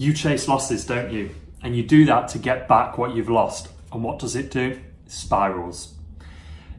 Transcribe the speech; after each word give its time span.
You 0.00 0.14
chase 0.14 0.48
losses, 0.48 0.86
don't 0.86 1.12
you? 1.12 1.28
And 1.62 1.76
you 1.76 1.82
do 1.82 2.06
that 2.06 2.28
to 2.28 2.38
get 2.38 2.66
back 2.66 2.96
what 2.96 3.14
you've 3.14 3.28
lost. 3.28 3.68
And 3.92 4.02
what 4.02 4.18
does 4.18 4.34
it 4.34 4.50
do? 4.50 4.80
Spirals. 5.06 5.92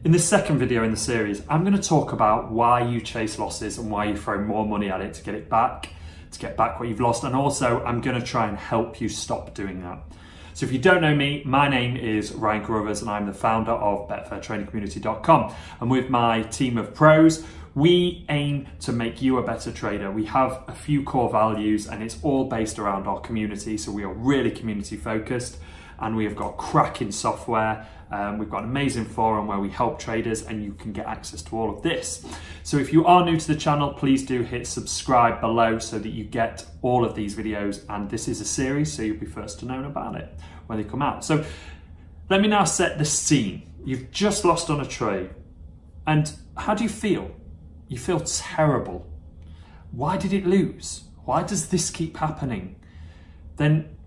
In 0.02 0.10
this 0.10 0.28
second 0.28 0.58
video 0.58 0.82
in 0.82 0.90
the 0.90 0.96
series, 0.96 1.40
I'm 1.48 1.62
going 1.62 1.76
to 1.76 1.88
talk 1.88 2.12
about 2.12 2.50
why 2.50 2.82
you 2.82 3.00
chase 3.00 3.38
losses 3.38 3.78
and 3.78 3.92
why 3.92 4.06
you 4.06 4.16
throw 4.16 4.40
more 4.40 4.66
money 4.66 4.90
at 4.90 5.00
it 5.00 5.14
to 5.14 5.22
get 5.22 5.36
it 5.36 5.48
back, 5.48 5.90
to 6.32 6.38
get 6.40 6.56
back 6.56 6.80
what 6.80 6.88
you've 6.88 6.98
lost. 6.98 7.22
And 7.22 7.36
also, 7.36 7.80
I'm 7.84 8.00
going 8.00 8.20
to 8.20 8.26
try 8.26 8.48
and 8.48 8.58
help 8.58 9.00
you 9.00 9.08
stop 9.08 9.54
doing 9.54 9.82
that. 9.82 10.00
So 10.54 10.66
if 10.66 10.72
you 10.72 10.80
don't 10.80 11.00
know 11.00 11.14
me, 11.14 11.44
my 11.46 11.68
name 11.68 11.96
is 11.96 12.32
Ryan 12.32 12.64
Carruthers 12.64 13.02
and 13.02 13.10
I'm 13.10 13.26
the 13.26 13.32
founder 13.32 13.70
of 13.70 14.08
BetfairTradingCommunity.com. 14.08 15.54
And 15.80 15.88
with 15.88 16.10
my 16.10 16.42
team 16.42 16.76
of 16.76 16.92
pros, 16.92 17.44
we 17.74 18.26
aim 18.28 18.68
to 18.80 18.92
make 18.92 19.22
you 19.22 19.38
a 19.38 19.42
better 19.42 19.72
trader. 19.72 20.10
We 20.10 20.26
have 20.26 20.62
a 20.68 20.74
few 20.74 21.02
core 21.02 21.30
values 21.30 21.86
and 21.86 22.02
it's 22.02 22.18
all 22.22 22.44
based 22.44 22.78
around 22.78 23.06
our 23.06 23.20
community. 23.20 23.78
So 23.78 23.90
we 23.90 24.04
are 24.04 24.12
really 24.12 24.50
community 24.50 24.96
focused 24.96 25.58
and 25.98 26.16
we 26.16 26.24
have 26.24 26.36
got 26.36 26.58
cracking 26.58 27.12
software. 27.12 27.86
Um, 28.10 28.36
we've 28.36 28.50
got 28.50 28.64
an 28.64 28.68
amazing 28.68 29.06
forum 29.06 29.46
where 29.46 29.58
we 29.58 29.70
help 29.70 29.98
traders 29.98 30.42
and 30.42 30.62
you 30.62 30.74
can 30.74 30.92
get 30.92 31.06
access 31.06 31.40
to 31.42 31.56
all 31.56 31.74
of 31.74 31.82
this. 31.82 32.26
So 32.62 32.76
if 32.76 32.92
you 32.92 33.06
are 33.06 33.24
new 33.24 33.38
to 33.38 33.46
the 33.46 33.56
channel, 33.56 33.94
please 33.94 34.26
do 34.26 34.42
hit 34.42 34.66
subscribe 34.66 35.40
below 35.40 35.78
so 35.78 35.98
that 35.98 36.10
you 36.10 36.24
get 36.24 36.66
all 36.82 37.06
of 37.06 37.14
these 37.14 37.34
videos. 37.34 37.84
And 37.88 38.10
this 38.10 38.28
is 38.28 38.42
a 38.42 38.44
series, 38.44 38.92
so 38.92 39.00
you'll 39.00 39.16
be 39.16 39.24
first 39.24 39.60
to 39.60 39.64
know 39.64 39.84
about 39.84 40.16
it 40.16 40.28
when 40.66 40.76
they 40.76 40.84
come 40.84 41.00
out. 41.00 41.24
So 41.24 41.42
let 42.28 42.42
me 42.42 42.48
now 42.48 42.64
set 42.64 42.98
the 42.98 43.06
scene. 43.06 43.62
You've 43.82 44.10
just 44.10 44.44
lost 44.44 44.68
on 44.68 44.80
a 44.80 44.86
trade. 44.86 45.30
And 46.06 46.30
how 46.58 46.74
do 46.74 46.82
you 46.82 46.90
feel? 46.90 47.30
You 47.92 47.98
feel 47.98 48.20
terrible. 48.20 49.06
Why 49.90 50.16
did 50.16 50.32
it 50.32 50.46
lose? 50.46 51.02
Why 51.26 51.42
does 51.42 51.68
this 51.68 51.90
keep 51.90 52.16
happening? 52.16 52.76
Then 53.58 53.98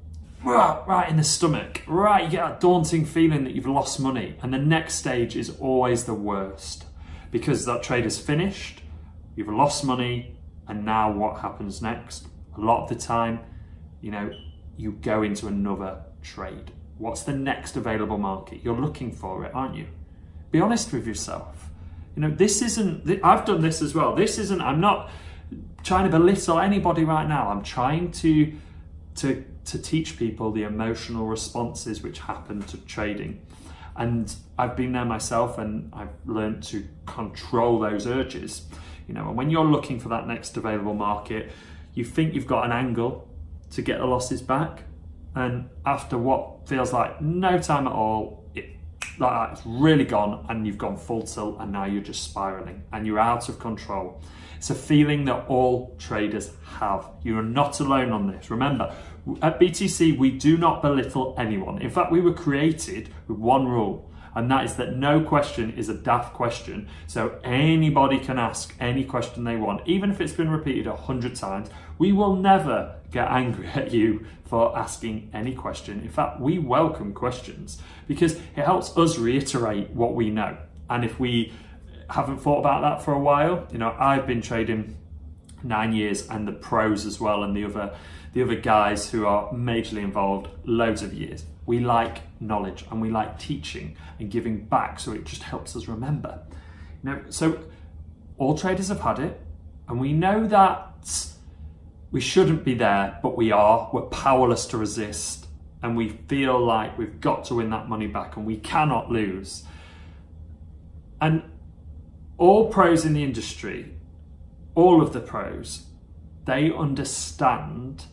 right 0.43 1.05
in 1.07 1.17
the 1.17 1.23
stomach, 1.23 1.83
right, 1.85 2.23
you 2.23 2.31
get 2.31 2.41
that 2.43 2.59
daunting 2.59 3.05
feeling 3.05 3.43
that 3.43 3.53
you've 3.53 3.67
lost 3.67 3.99
money. 3.99 4.37
And 4.41 4.51
the 4.51 4.57
next 4.57 4.95
stage 4.95 5.35
is 5.35 5.51
always 5.59 6.05
the 6.05 6.15
worst 6.15 6.85
because 7.29 7.63
that 7.65 7.83
trade 7.83 8.07
is 8.07 8.17
finished, 8.17 8.81
you've 9.35 9.49
lost 9.49 9.83
money, 9.83 10.35
and 10.67 10.83
now 10.83 11.11
what 11.11 11.41
happens 11.41 11.79
next? 11.79 12.25
A 12.57 12.61
lot 12.61 12.81
of 12.81 12.89
the 12.89 12.95
time, 12.95 13.41
you 14.01 14.09
know, 14.09 14.31
you 14.77 14.93
go 14.93 15.21
into 15.21 15.45
another 15.45 16.01
trade. 16.23 16.71
What's 16.97 17.21
the 17.21 17.33
next 17.33 17.75
available 17.75 18.17
market? 18.17 18.63
You're 18.63 18.81
looking 18.81 19.11
for 19.11 19.45
it, 19.45 19.53
aren't 19.53 19.75
you? 19.75 19.85
Be 20.49 20.59
honest 20.59 20.91
with 20.91 21.05
yourself. 21.05 21.69
You 22.15 22.21
know, 22.21 22.31
this 22.31 22.61
isn't, 22.61 23.23
I've 23.23 23.45
done 23.45 23.61
this 23.61 23.81
as 23.81 23.93
well. 23.93 24.15
This 24.15 24.37
isn't, 24.37 24.61
I'm 24.61 24.79
not 24.79 25.09
trying 25.83 26.05
to 26.05 26.17
belittle 26.17 26.59
anybody 26.59 27.03
right 27.03 27.27
now. 27.27 27.49
I'm 27.49 27.61
trying 27.61 28.11
to, 28.11 28.53
to, 29.15 29.45
to 29.65 29.79
teach 29.79 30.17
people 30.17 30.51
the 30.51 30.63
emotional 30.63 31.25
responses 31.25 32.01
which 32.01 32.19
happen 32.19 32.61
to 32.63 32.77
trading. 32.77 33.45
And 33.97 34.33
I've 34.57 34.75
been 34.75 34.93
there 34.93 35.05
myself 35.05 35.57
and 35.57 35.91
I've 35.93 36.09
learned 36.25 36.63
to 36.63 36.85
control 37.05 37.79
those 37.79 38.07
urges. 38.07 38.63
You 39.07 39.13
know, 39.13 39.27
and 39.27 39.37
when 39.37 39.49
you're 39.49 39.65
looking 39.65 39.99
for 39.99 40.09
that 40.09 40.27
next 40.27 40.57
available 40.57 40.93
market, 40.93 41.51
you 41.93 42.03
think 42.03 42.33
you've 42.33 42.47
got 42.47 42.65
an 42.65 42.71
angle 42.71 43.27
to 43.71 43.81
get 43.81 43.99
the 43.99 44.05
losses 44.05 44.41
back. 44.41 44.83
And 45.35 45.69
after 45.85 46.17
what 46.17 46.67
feels 46.67 46.93
like 46.93 47.21
no 47.21 47.59
time 47.59 47.87
at 47.87 47.93
all, 47.93 48.44
like 49.19 49.31
that, 49.31 49.57
it's 49.57 49.65
really 49.65 50.05
gone 50.05 50.45
and 50.49 50.65
you've 50.65 50.77
gone 50.77 50.97
full 50.97 51.23
tilt 51.23 51.57
and 51.59 51.71
now 51.71 51.85
you're 51.85 52.03
just 52.03 52.23
spiraling 52.23 52.83
and 52.91 53.05
you're 53.05 53.19
out 53.19 53.49
of 53.49 53.59
control. 53.59 54.21
It's 54.57 54.69
a 54.69 54.75
feeling 54.75 55.25
that 55.25 55.45
all 55.47 55.95
traders 55.99 56.51
have. 56.79 57.09
You 57.23 57.37
are 57.37 57.43
not 57.43 57.79
alone 57.79 58.11
on 58.11 58.27
this. 58.27 58.49
Remember, 58.49 58.95
at 59.41 59.59
BTC, 59.59 60.17
we 60.17 60.31
do 60.31 60.57
not 60.57 60.81
belittle 60.81 61.35
anyone. 61.37 61.81
In 61.81 61.89
fact, 61.89 62.11
we 62.11 62.21
were 62.21 62.33
created 62.33 63.09
with 63.27 63.37
one 63.37 63.67
rule, 63.67 64.11
and 64.35 64.49
that 64.51 64.65
is 64.65 64.75
that 64.75 64.95
no 64.95 65.21
question 65.21 65.73
is 65.73 65.89
a 65.89 65.93
daft 65.93 66.33
question. 66.33 66.87
So 67.07 67.39
anybody 67.43 68.19
can 68.19 68.37
ask 68.37 68.75
any 68.79 69.03
question 69.03 69.43
they 69.43 69.55
want, 69.55 69.87
even 69.87 70.11
if 70.11 70.21
it's 70.21 70.33
been 70.33 70.49
repeated 70.49 70.87
a 70.87 70.95
hundred 70.95 71.35
times. 71.35 71.69
We 71.97 72.11
will 72.11 72.35
never 72.35 72.95
get 73.15 73.31
angry 73.31 73.67
at 73.73 73.91
you 73.91 74.25
for 74.45 74.77
asking 74.77 75.29
any 75.33 75.55
question. 75.55 76.01
In 76.01 76.09
fact, 76.09 76.39
we 76.39 76.59
welcome 76.59 77.13
questions 77.13 77.81
because 78.07 78.33
it 78.33 78.63
helps 78.63 78.95
us 78.95 79.17
reiterate 79.17 79.89
what 79.91 80.13
we 80.13 80.29
know. 80.29 80.57
And 80.89 81.03
if 81.03 81.19
we 81.19 81.53
haven't 82.09 82.37
thought 82.37 82.59
about 82.59 82.81
that 82.81 83.03
for 83.03 83.13
a 83.13 83.19
while, 83.19 83.67
you 83.71 83.79
know, 83.79 83.95
I've 83.97 84.27
been 84.27 84.41
trading 84.41 84.97
nine 85.63 85.93
years 85.93 86.27
and 86.29 86.47
the 86.47 86.51
pros 86.51 87.07
as 87.07 87.19
well 87.19 87.41
and 87.41 87.55
the 87.55 87.63
other 87.63 87.95
the 88.33 88.43
other 88.43 88.55
guys 88.55 89.09
who 89.09 89.25
are 89.25 89.49
majorly 89.53 90.03
involved 90.03 90.49
loads 90.65 91.01
of 91.01 91.13
years. 91.13 91.45
We 91.65 91.79
like 91.79 92.17
knowledge 92.41 92.83
and 92.91 93.01
we 93.01 93.09
like 93.09 93.39
teaching 93.39 93.95
and 94.19 94.29
giving 94.29 94.65
back 94.65 94.99
so 94.99 95.13
it 95.13 95.23
just 95.23 95.41
helps 95.41 95.73
us 95.73 95.87
remember. 95.87 96.41
You 97.01 97.09
know, 97.09 97.21
so 97.29 97.63
all 98.37 98.57
traders 98.57 98.89
have 98.89 98.99
had 98.99 99.19
it 99.19 99.39
and 99.87 100.01
we 100.01 100.11
know 100.11 100.45
that 100.47 101.34
we 102.15 102.21
shouldn't 102.21 102.63
be 102.63 102.73
there, 102.73 103.19
but 103.21 103.35
we 103.35 103.51
are. 103.51 103.89
We're 103.91 104.03
powerless 104.03 104.65
to 104.67 104.77
resist, 104.77 105.47
and 105.83 105.97
we 105.97 106.07
feel 106.29 106.57
like 106.57 106.97
we've 106.97 107.19
got 107.19 107.43
to 107.47 107.55
win 107.55 107.69
that 107.71 107.89
money 107.89 108.07
back 108.07 108.37
and 108.37 108.45
we 108.45 108.55
cannot 108.55 109.11
lose. 109.11 109.65
And 111.19 111.43
all 112.37 112.69
pros 112.69 113.03
in 113.03 113.15
the 113.15 113.21
industry, 113.21 113.95
all 114.75 115.01
of 115.01 115.11
the 115.11 115.19
pros, 115.19 115.87
they 116.45 116.71
understand 116.71 118.05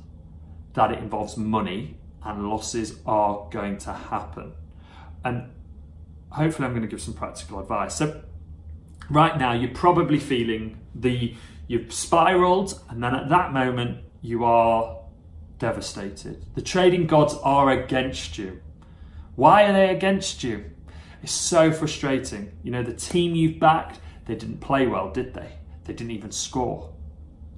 that 0.73 0.91
it 0.91 0.99
involves 0.99 1.37
money 1.37 1.97
and 2.25 2.49
losses 2.49 2.99
are 3.07 3.47
going 3.53 3.79
to 3.79 3.93
happen. 3.93 4.53
And 5.25 5.49
hopefully, 6.31 6.67
I'm 6.67 6.73
going 6.73 6.83
to 6.83 6.89
give 6.89 7.01
some 7.01 7.15
practical 7.15 7.61
advice. 7.61 7.95
So, 7.95 8.25
right 9.11 9.39
now, 9.39 9.53
you're 9.53 9.71
probably 9.71 10.19
feeling 10.19 10.79
the 10.95 11.35
You've 11.73 11.91
spiraled, 11.91 12.79
and 12.91 13.03
then 13.03 13.15
at 13.15 13.31
that 13.31 13.55
moment, 13.55 14.05
you 14.21 14.45
are 14.45 14.99
devastated. 15.59 16.45
The 16.55 16.61
trading 16.61 17.07
gods 17.07 17.35
are 17.43 17.71
against 17.71 18.37
you. 18.37 18.61
Why 19.37 19.65
are 19.65 19.73
they 19.73 19.89
against 19.89 20.45
you? 20.45 20.67
It's 21.23 21.33
so 21.33 21.73
frustrating. 21.73 22.53
You 22.63 22.73
know, 22.73 22.83
the 22.83 22.93
team 22.93 23.35
you've 23.35 23.59
backed, 23.59 24.01
they 24.27 24.35
didn't 24.35 24.61
play 24.61 24.87
well, 24.87 25.11
did 25.11 25.33
they? 25.33 25.53
They 25.85 25.95
didn't 25.95 26.11
even 26.11 26.31
score. 26.31 26.93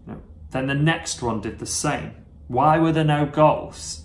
No. 0.06 0.22
Then 0.50 0.68
the 0.68 0.74
next 0.74 1.20
one 1.20 1.40
did 1.40 1.58
the 1.58 1.66
same. 1.66 2.12
Why 2.46 2.78
were 2.78 2.92
there 2.92 3.02
no 3.02 3.26
goals? 3.26 4.04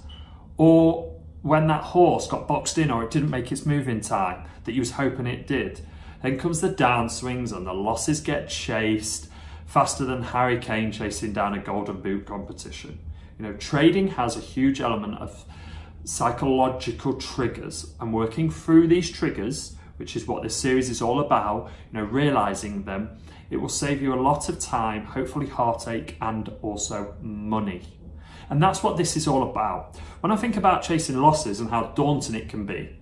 Or 0.57 1.19
when 1.44 1.67
that 1.67 1.83
horse 1.83 2.25
got 2.25 2.47
boxed 2.47 2.79
in 2.79 2.89
or 2.89 3.03
it 3.03 3.11
didn't 3.11 3.29
make 3.29 3.51
its 3.51 3.66
move 3.66 3.88
in 3.88 4.01
time 4.01 4.47
that 4.63 4.71
you 4.71 4.81
was 4.81 4.94
hoping 4.94 5.27
it 5.27 5.45
did. 5.45 5.81
Then 6.22 6.38
comes 6.38 6.62
the 6.62 6.69
downswings 6.69 7.56
and 7.56 7.66
the 7.66 7.74
losses 7.74 8.19
get 8.22 8.50
chased 8.50 9.30
faster 9.66 10.03
than 10.03 10.24
Harry 10.24 10.59
Kane 10.59 10.91
chasing 10.91 11.31
down 11.31 11.53
a 11.53 11.59
golden 11.59 12.02
boot 12.02 12.25
competition. 12.25 13.00
You 13.38 13.46
know, 13.46 13.53
trading 13.53 14.09
has 14.09 14.35
a 14.35 14.41
huge 14.41 14.81
element 14.81 15.19
of 15.19 15.46
psychological 16.03 17.13
triggers 17.13 17.94
and 18.00 18.13
working 18.13 18.50
through 18.50 18.88
these 18.88 19.12
triggers, 19.12 19.75
which 19.97 20.16
is 20.16 20.28
what 20.28 20.44
this 20.44 20.56
series 20.56 20.90
is 20.90 21.02
all 21.02 21.19
about, 21.19 21.72
you 21.91 22.00
know, 22.00 22.06
realizing 22.06 22.84
them, 22.84 23.18
it 23.50 23.57
will 23.57 23.69
save 23.69 24.01
you 24.01 24.13
a 24.13 24.22
lot 24.22 24.50
of 24.50 24.59
time, 24.59 25.06
hopefully 25.06 25.47
heartache 25.47 26.18
and 26.22 26.51
also 26.62 27.16
money. 27.22 27.84
And 28.50 28.62
that's 28.62 28.81
what 28.81 28.97
this 28.97 29.16
is 29.16 29.28
all 29.28 29.44
about. 29.50 29.96
When 30.22 30.31
I 30.31 30.36
think 30.36 30.57
about 30.57 30.81
chasing 30.81 31.22
losses 31.22 31.59
and 31.59 31.69
how 31.69 31.94
daunting 31.96 32.36
it 32.36 32.50
can 32.50 32.66
be, 32.66 32.99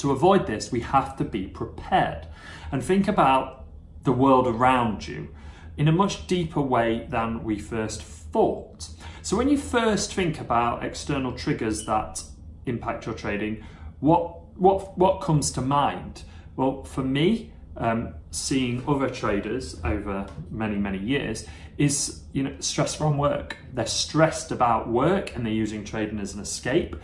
to 0.00 0.12
avoid 0.12 0.46
this, 0.46 0.72
we 0.72 0.80
have 0.80 1.16
to 1.16 1.24
be 1.24 1.46
prepared 1.46 2.26
and 2.72 2.82
think 2.82 3.08
about 3.08 3.64
the 4.04 4.12
world 4.12 4.46
around 4.46 5.06
you 5.06 5.28
in 5.76 5.88
a 5.88 5.92
much 5.92 6.26
deeper 6.26 6.60
way 6.60 7.06
than 7.08 7.42
we 7.42 7.58
first 7.58 8.02
thought. 8.02 8.88
So 9.22 9.36
when 9.36 9.48
you 9.48 9.58
first 9.58 10.14
think 10.14 10.40
about 10.40 10.84
external 10.84 11.32
triggers 11.32 11.84
that 11.86 12.22
impact 12.66 13.06
your 13.06 13.14
trading, 13.14 13.64
what 14.00 14.36
what 14.56 14.96
what 14.98 15.20
comes 15.20 15.50
to 15.52 15.62
mind? 15.62 16.22
Well, 16.56 16.84
for 16.84 17.02
me, 17.02 17.52
um, 17.76 18.14
seeing 18.30 18.82
other 18.86 19.08
traders 19.08 19.80
over 19.84 20.26
many 20.50 20.76
many 20.76 20.98
years 20.98 21.46
is 21.78 22.22
you 22.32 22.42
know 22.42 22.54
stress 22.60 22.94
from 22.94 23.16
work. 23.16 23.56
They're 23.72 23.86
stressed 23.86 24.52
about 24.52 24.88
work 24.88 25.34
and 25.34 25.44
they're 25.44 25.52
using 25.52 25.84
trading 25.84 26.18
as 26.18 26.34
an 26.34 26.40
escape. 26.40 26.96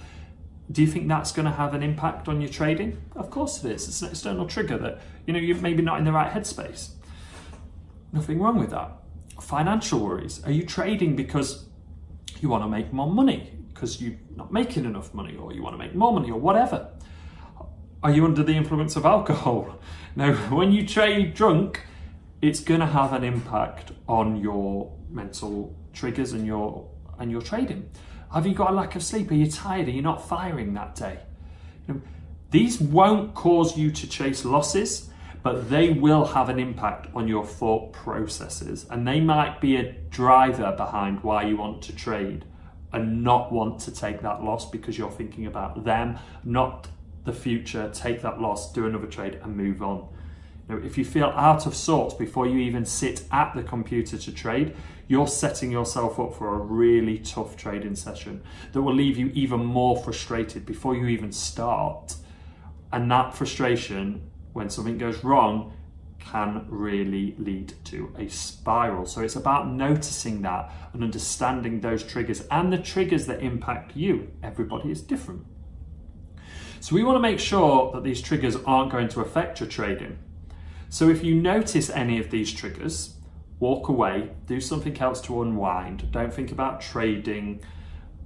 Do 0.71 0.83
you 0.83 0.89
think 0.89 1.07
that's 1.07 1.33
going 1.33 1.47
to 1.47 1.53
have 1.53 1.75
an 1.75 1.83
impact 1.83 2.29
on 2.29 2.41
your 2.41 2.51
trading? 2.51 3.01
Of 3.15 3.31
course 3.31 3.63
it 3.65 3.71
is. 3.71 3.89
It's 3.89 4.03
an 4.03 4.11
external 4.11 4.47
trigger 4.47 4.77
that 4.79 5.01
you 5.27 5.33
know 5.33 5.39
you're 5.39 5.59
maybe 5.59 5.83
not 5.83 5.99
in 5.99 6.05
the 6.05 6.13
right 6.13 6.33
headspace. 6.33 6.91
Nothing 8.13 8.41
wrong 8.41 8.59
with 8.59 8.71
that. 8.71 8.93
Financial 9.41 10.01
worries. 10.01 10.43
Are 10.45 10.51
you 10.51 10.65
trading 10.65 11.15
because 11.15 11.67
you 12.41 12.49
want 12.49 12.65
to 12.65 12.69
make 12.69 12.93
more 12.93 13.11
money? 13.11 13.53
Because 13.73 14.01
you're 14.01 14.17
not 14.35 14.53
making 14.53 14.85
enough 14.85 15.13
money, 15.15 15.37
or 15.37 15.53
you 15.53 15.63
want 15.63 15.75
to 15.75 15.79
make 15.79 15.95
more 15.95 16.13
money, 16.13 16.31
or 16.31 16.41
whatever? 16.41 16.89
Are 18.03 18.11
you 18.11 18.25
under 18.25 18.43
the 18.43 18.53
influence 18.53 18.97
of 18.97 19.05
alcohol? 19.05 19.79
Now, 20.17 20.33
when 20.49 20.73
you 20.73 20.87
trade 20.87 21.35
drunk, 21.35 21.83
it's 22.41 22.61
going 22.61 22.81
to 22.81 22.87
have 22.87 23.13
an 23.13 23.23
impact 23.23 23.93
on 24.09 24.37
your 24.37 24.91
mental 25.11 25.77
triggers 25.93 26.33
and 26.33 26.47
your 26.47 26.89
and 27.19 27.31
your 27.31 27.43
trading. 27.43 27.91
Have 28.37 28.47
you 28.47 28.53
got 28.53 28.71
a 28.71 28.75
lack 28.75 28.95
of 28.97 29.03
sleep? 29.03 29.31
Are 29.31 29.35
you 29.35 29.51
tired? 29.51 29.89
Are 29.89 29.93
you 29.93 30.03
not 30.03 30.29
firing 30.29 30.75
that 30.75 30.95
day? 30.95 31.21
You 31.89 31.95
know, 31.95 32.01
these 32.51 32.79
won't 32.79 33.35
cause 33.35 33.79
you 33.79 33.91
to 33.91 34.07
chase 34.07 34.45
losses, 34.45 35.09
but 35.43 35.71
they 35.71 35.89
will 35.89 36.27
have 36.27 36.51
an 36.51 36.59
impact 36.59 37.09
on 37.15 37.29
your 37.29 37.47
thought 37.47 37.95
processes 37.95 38.85
and 38.91 39.09
they 39.09 39.21
might 39.21 39.63
be 39.63 39.77
a 39.77 39.91
driver 40.11 40.75
behind 40.77 41.23
why 41.23 41.47
you 41.47 41.57
want 41.57 41.81
to 41.85 41.97
trade 41.97 42.45
and 42.93 43.25
not 43.25 43.53
want 43.53 43.81
to 43.81 43.91
take 43.91 44.21
that 44.21 44.45
loss 44.45 44.71
because 44.71 44.99
you're 44.99 45.11
thinking 45.11 45.47
about 45.47 45.85
them, 45.85 46.19
not 46.45 46.89
the 47.25 47.33
future, 47.33 47.91
take 47.95 48.21
that 48.21 48.39
loss, 48.39 48.71
do 48.71 48.85
another 48.85 49.07
trade 49.07 49.41
and 49.43 49.57
move 49.57 49.81
on. 49.81 50.07
Know, 50.69 50.81
if 50.85 50.99
you 50.99 51.05
feel 51.05 51.27
out 51.37 51.67
of 51.67 51.77
sorts 51.77 52.15
before 52.15 52.47
you 52.49 52.59
even 52.59 52.85
sit 52.85 53.23
at 53.31 53.55
the 53.55 53.63
computer 53.63 54.19
to 54.19 54.33
trade, 54.33 54.75
you're 55.07 55.29
setting 55.29 55.71
yourself 55.71 56.19
up 56.19 56.35
for 56.35 56.55
a 56.55 56.59
really 56.59 57.19
tough 57.19 57.57
trading 57.57 57.95
session 57.95 58.43
that 58.73 58.83
will 58.83 58.95
leave 58.95 59.17
you 59.17 59.31
even 59.35 59.65
more 59.65 59.97
frustrated 59.97 60.67
before 60.67 60.97
you 60.97 61.07
even 61.07 61.31
start. 61.31 62.17
And 62.93 63.09
that 63.13 63.33
frustration, 63.35 64.29
when 64.55 64.69
something 64.69 64.99
goes 64.99 65.23
wrong, 65.23 65.73
can 66.19 66.67
really 66.69 67.37
lead 67.39 67.73
to 67.85 68.13
a 68.19 68.29
spiral. 68.29 69.07
So 69.07 69.21
it's 69.21 69.37
about 69.37 69.71
noticing 69.71 70.43
that 70.43 70.73
and 70.93 71.05
understanding 71.05 71.81
those 71.81 72.03
triggers 72.03 72.41
and 72.51 72.73
the 72.73 72.79
triggers 72.79 73.27
that 73.27 73.41
impact 73.41 73.95
you. 73.95 74.33
Everybody 74.43 74.91
is 74.91 75.03
different. 75.03 75.47
So 76.81 76.97
we 76.97 77.05
want 77.05 77.17
to 77.17 77.21
make 77.21 77.39
sure 77.39 77.93
that 77.93 78.03
these 78.03 78.21
triggers 78.21 78.57
aren't 78.67 78.91
going 78.91 79.09
to 79.11 79.21
affect 79.21 79.61
your 79.61 79.69
trading. 79.69 80.19
So 80.97 81.11
if 81.11 81.23
you 81.23 81.35
notice 81.35 81.91
any 81.91 82.19
of 82.19 82.31
these 82.31 82.51
triggers, 82.51 83.17
walk 83.61 83.91
away, 83.91 84.31
do 84.47 84.63
something 84.63 84.97
else 84.97 85.21
to 85.27 85.43
unwind. 85.43 86.11
Don't 86.11 86.33
think 86.33 86.53
about 86.53 86.81
trading, 86.81 87.61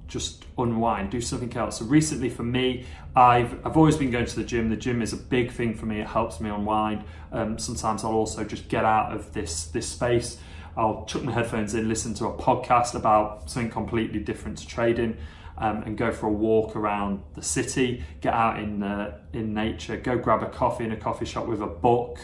just 0.07 0.45
unwind, 0.57 1.11
do 1.11 1.21
something 1.21 1.53
else. 1.57 1.81
So 1.81 1.85
recently 1.87 2.31
for 2.31 2.45
me, 2.45 2.87
I've, 3.17 3.67
I've 3.67 3.77
always 3.77 3.97
been 3.97 4.13
going 4.13 4.27
to 4.27 4.37
the 4.37 4.45
gym. 4.45 4.71
The 4.71 4.77
gym 4.77 5.03
is 5.03 5.13
a 5.13 5.17
big 5.17 5.51
thing 5.51 5.75
for 5.75 5.87
me. 5.87 5.99
It 5.99 6.07
helps 6.07 6.41
me 6.41 6.49
unwind. 6.49 7.03
Um, 7.33 7.59
sometimes 7.59 8.05
I'll 8.05 8.13
also 8.13 8.45
just 8.45 8.69
get 8.69 8.85
out 8.85 9.13
of 9.13 9.33
this, 9.33 9.65
this 9.65 9.89
space. 9.89 10.39
I'll 10.77 11.05
chuck 11.07 11.25
my 11.25 11.33
headphones 11.33 11.75
in, 11.75 11.89
listen 11.89 12.15
to 12.15 12.27
a 12.27 12.39
podcast 12.39 12.95
about 12.95 13.51
something 13.51 13.73
completely 13.73 14.21
different 14.21 14.59
to 14.59 14.67
trading. 14.69 15.17
Um, 15.59 15.83
and 15.83 15.99
go 15.99 16.13
for 16.13 16.29
a 16.29 16.33
walk 16.33 16.77
around 16.77 17.25
the 17.35 17.43
city, 17.43 18.05
get 18.21 18.33
out 18.33 18.61
in 18.61 18.83
uh, 18.83 19.19
in 19.35 19.53
nature, 19.53 19.99
go 19.99 20.17
grab 20.17 20.43
a 20.43 20.49
coffee 20.49 20.85
in 20.85 20.93
a 20.93 20.97
coffee 20.97 21.27
shop 21.27 21.47
with 21.47 21.61
a 21.61 21.67
book, 21.67 22.19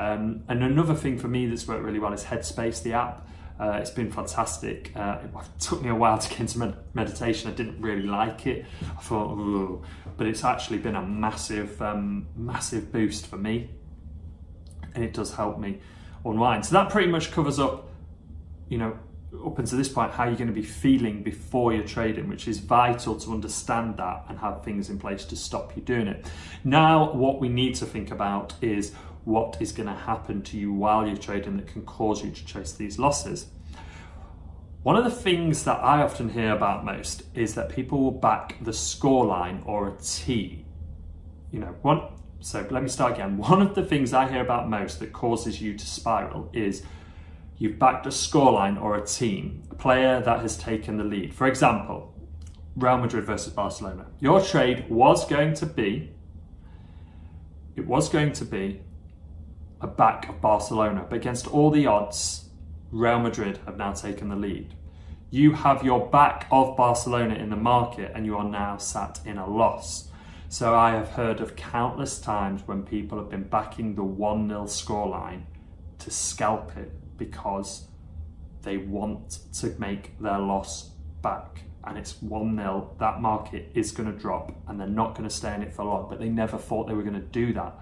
um, 0.00 0.44
and 0.48 0.64
another 0.64 0.94
thing 0.94 1.18
for 1.18 1.28
me 1.28 1.44
that's 1.44 1.68
worked 1.68 1.84
really 1.84 1.98
well 1.98 2.14
is 2.14 2.24
Headspace, 2.24 2.82
the 2.82 2.94
app. 2.94 3.28
Uh, 3.60 3.72
it's 3.72 3.90
been 3.90 4.10
fantastic. 4.10 4.92
Uh, 4.96 5.18
it 5.22 5.30
took 5.60 5.82
me 5.82 5.90
a 5.90 5.94
while 5.94 6.16
to 6.16 6.26
get 6.30 6.40
into 6.40 6.58
med- 6.58 6.78
meditation. 6.94 7.50
I 7.50 7.54
didn't 7.54 7.82
really 7.82 8.06
like 8.06 8.46
it. 8.46 8.64
I 8.80 9.02
thought, 9.02 9.36
Ooh. 9.36 9.82
but 10.16 10.26
it's 10.26 10.42
actually 10.42 10.78
been 10.78 10.96
a 10.96 11.02
massive, 11.02 11.82
um, 11.82 12.28
massive 12.34 12.90
boost 12.90 13.26
for 13.26 13.36
me, 13.36 13.68
and 14.94 15.04
it 15.04 15.12
does 15.12 15.34
help 15.34 15.58
me 15.58 15.80
unwind. 16.24 16.64
So 16.64 16.76
that 16.76 16.88
pretty 16.88 17.10
much 17.10 17.30
covers 17.30 17.58
up, 17.58 17.90
you 18.70 18.78
know, 18.78 18.98
up 19.44 19.58
until 19.58 19.76
this 19.76 19.90
point, 19.90 20.12
how 20.12 20.24
you're 20.24 20.36
going 20.36 20.48
to 20.48 20.54
be 20.54 20.62
feeling 20.62 21.22
before 21.22 21.74
you're 21.74 21.84
trading, 21.84 22.26
which 22.26 22.48
is 22.48 22.58
vital 22.58 23.16
to 23.16 23.32
understand 23.32 23.98
that 23.98 24.24
and 24.30 24.38
have 24.38 24.64
things 24.64 24.88
in 24.88 24.98
place 24.98 25.26
to 25.26 25.36
stop 25.36 25.76
you 25.76 25.82
doing 25.82 26.08
it. 26.08 26.24
Now, 26.64 27.12
what 27.12 27.38
we 27.38 27.50
need 27.50 27.74
to 27.76 27.84
think 27.84 28.10
about 28.10 28.54
is 28.62 28.94
what 29.30 29.56
is 29.60 29.72
going 29.72 29.88
to 29.88 29.94
happen 29.94 30.42
to 30.42 30.58
you 30.58 30.72
while 30.72 31.06
you're 31.06 31.16
trading 31.16 31.56
that 31.56 31.68
can 31.68 31.82
cause 31.82 32.24
you 32.24 32.30
to 32.30 32.44
chase 32.44 32.72
these 32.72 32.98
losses. 32.98 33.46
One 34.82 34.96
of 34.96 35.04
the 35.04 35.10
things 35.10 35.64
that 35.64 35.76
I 35.76 36.02
often 36.02 36.30
hear 36.30 36.52
about 36.52 36.84
most 36.84 37.22
is 37.34 37.54
that 37.54 37.68
people 37.68 38.00
will 38.00 38.10
back 38.10 38.56
the 38.62 38.72
scoreline 38.72 39.64
or 39.66 39.88
a 39.88 39.96
T. 40.02 40.64
You 41.52 41.60
know, 41.60 41.76
one 41.82 42.02
so 42.40 42.66
let 42.70 42.82
me 42.82 42.88
start 42.88 43.12
again. 43.12 43.36
One 43.36 43.62
of 43.62 43.74
the 43.74 43.84
things 43.84 44.12
I 44.12 44.28
hear 44.28 44.40
about 44.40 44.68
most 44.68 44.98
that 45.00 45.12
causes 45.12 45.60
you 45.60 45.76
to 45.76 45.86
spiral 45.86 46.50
is 46.52 46.82
you've 47.58 47.78
backed 47.78 48.06
a 48.06 48.10
scoreline 48.10 48.80
or 48.80 48.96
a 48.96 49.06
team, 49.06 49.62
a 49.70 49.74
player 49.74 50.20
that 50.22 50.40
has 50.40 50.56
taken 50.56 50.96
the 50.96 51.04
lead. 51.04 51.34
For 51.34 51.46
example, 51.46 52.14
Real 52.76 52.96
Madrid 52.96 53.24
versus 53.24 53.52
Barcelona. 53.52 54.06
Your 54.18 54.40
trade 54.40 54.88
was 54.88 55.26
going 55.26 55.54
to 55.54 55.66
be 55.66 56.12
it 57.76 57.86
was 57.86 58.08
going 58.08 58.32
to 58.32 58.44
be 58.44 58.82
a 59.80 59.86
back 59.86 60.28
of 60.28 60.40
Barcelona, 60.40 61.06
but 61.08 61.16
against 61.16 61.46
all 61.46 61.70
the 61.70 61.86
odds, 61.86 62.44
Real 62.90 63.20
Madrid 63.20 63.58
have 63.66 63.76
now 63.76 63.92
taken 63.92 64.28
the 64.28 64.36
lead. 64.36 64.74
You 65.30 65.52
have 65.52 65.84
your 65.84 66.06
back 66.08 66.48
of 66.50 66.76
Barcelona 66.76 67.34
in 67.34 67.50
the 67.50 67.56
market 67.56 68.12
and 68.14 68.26
you 68.26 68.36
are 68.36 68.48
now 68.48 68.76
sat 68.76 69.20
in 69.24 69.38
a 69.38 69.48
loss. 69.48 70.08
So 70.48 70.74
I 70.74 70.90
have 70.90 71.10
heard 71.10 71.40
of 71.40 71.54
countless 71.54 72.18
times 72.18 72.62
when 72.66 72.82
people 72.82 73.16
have 73.18 73.30
been 73.30 73.44
backing 73.44 73.94
the 73.94 74.02
1 74.02 74.48
0 74.48 74.64
scoreline 74.64 75.42
to 76.00 76.10
scalp 76.10 76.76
it 76.76 76.90
because 77.16 77.86
they 78.62 78.76
want 78.76 79.38
to 79.54 79.74
make 79.78 80.18
their 80.18 80.40
loss 80.40 80.90
back. 81.22 81.62
And 81.84 81.96
it's 81.96 82.20
1 82.20 82.56
0. 82.56 82.96
That 82.98 83.20
market 83.20 83.70
is 83.74 83.92
going 83.92 84.12
to 84.12 84.18
drop 84.18 84.52
and 84.66 84.80
they're 84.80 84.88
not 84.88 85.14
going 85.14 85.28
to 85.28 85.34
stay 85.34 85.54
in 85.54 85.62
it 85.62 85.72
for 85.72 85.84
long, 85.84 86.08
but 86.10 86.18
they 86.18 86.28
never 86.28 86.58
thought 86.58 86.88
they 86.88 86.94
were 86.94 87.04
going 87.04 87.14
to 87.14 87.20
do 87.20 87.52
that 87.52 87.72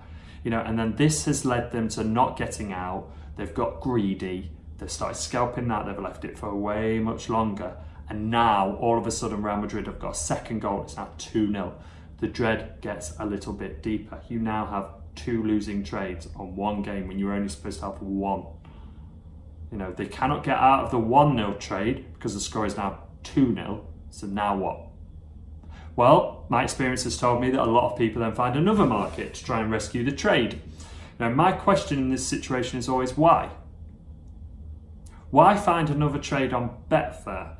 you 0.48 0.50
know, 0.50 0.62
and 0.62 0.78
then 0.78 0.96
this 0.96 1.26
has 1.26 1.44
led 1.44 1.72
them 1.72 1.90
to 1.90 2.02
not 2.02 2.38
getting 2.38 2.72
out. 2.72 3.10
They've 3.36 3.52
got 3.52 3.82
greedy. 3.82 4.50
They've 4.78 4.90
started 4.90 5.16
scalping 5.16 5.68
that. 5.68 5.84
They've 5.84 5.98
left 5.98 6.24
it 6.24 6.38
for 6.38 6.54
way 6.54 6.98
much 7.00 7.28
longer. 7.28 7.76
And 8.08 8.30
now, 8.30 8.74
all 8.76 8.96
of 8.96 9.06
a 9.06 9.10
sudden, 9.10 9.42
Real 9.42 9.58
Madrid 9.58 9.84
have 9.84 9.98
got 9.98 10.12
a 10.12 10.18
second 10.18 10.60
goal. 10.60 10.84
It's 10.84 10.96
now 10.96 11.10
2 11.18 11.52
0. 11.52 11.74
The 12.20 12.28
dread 12.28 12.80
gets 12.80 13.12
a 13.18 13.26
little 13.26 13.52
bit 13.52 13.82
deeper. 13.82 14.22
You 14.30 14.38
now 14.38 14.64
have 14.64 14.88
two 15.14 15.42
losing 15.42 15.84
trades 15.84 16.26
on 16.34 16.56
one 16.56 16.80
game 16.80 17.08
when 17.08 17.18
you're 17.18 17.34
only 17.34 17.50
supposed 17.50 17.80
to 17.80 17.84
have 17.84 18.00
one. 18.00 18.46
You 19.70 19.76
know, 19.76 19.92
they 19.92 20.06
cannot 20.06 20.44
get 20.44 20.56
out 20.56 20.84
of 20.84 20.90
the 20.90 20.98
1 20.98 21.36
0 21.36 21.56
trade 21.58 22.06
because 22.14 22.32
the 22.32 22.40
score 22.40 22.64
is 22.64 22.74
now 22.74 23.00
2 23.22 23.54
0. 23.54 23.86
So 24.08 24.26
now 24.26 24.56
what? 24.56 24.87
Well, 25.98 26.44
my 26.48 26.62
experience 26.62 27.02
has 27.02 27.16
told 27.16 27.40
me 27.40 27.50
that 27.50 27.60
a 27.60 27.64
lot 27.64 27.90
of 27.90 27.98
people 27.98 28.22
then 28.22 28.32
find 28.32 28.54
another 28.54 28.86
market 28.86 29.34
to 29.34 29.44
try 29.44 29.60
and 29.60 29.68
rescue 29.68 30.04
the 30.04 30.12
trade. 30.12 30.60
Now, 31.18 31.28
my 31.30 31.50
question 31.50 31.98
in 31.98 32.10
this 32.10 32.24
situation 32.24 32.78
is 32.78 32.88
always 32.88 33.16
why? 33.16 33.50
Why 35.30 35.56
find 35.56 35.90
another 35.90 36.20
trade 36.20 36.52
on 36.52 36.76
Betfair? 36.88 37.56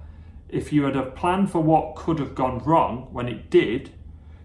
If 0.49 0.73
you 0.73 0.85
had 0.85 0.95
a 0.95 1.03
plan 1.03 1.49
for 1.49 1.59
what 1.59 1.97
could 1.97 2.21
have 2.21 2.37
gone 2.37 2.61
wrong 2.61 3.09
when 3.11 3.27
it 3.27 3.51
did, 3.51 3.91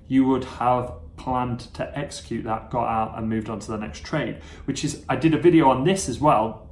you 0.08 0.26
would 0.26 0.46
have 0.46 0.92
planned 1.16 1.60
to 1.76 1.96
execute 1.96 2.46
that, 2.46 2.72
got 2.72 2.88
out, 2.88 3.16
and 3.16 3.30
moved 3.30 3.48
on 3.48 3.60
to 3.60 3.68
the 3.72 3.78
next 3.78 4.04
trade. 4.04 4.42
Which 4.66 4.84
is, 4.84 5.06
I 5.08 5.18
did 5.18 5.36
a 5.36 5.40
video 5.40 5.70
on 5.70 5.84
this 5.84 6.10
as 6.10 6.20
well, 6.20 6.68